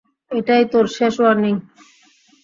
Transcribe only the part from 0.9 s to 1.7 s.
শেষ ওয়ার্নিং।